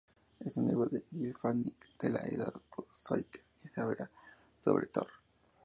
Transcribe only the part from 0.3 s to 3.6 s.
En el libro "Gylfaginning" de la "Edda prosaica"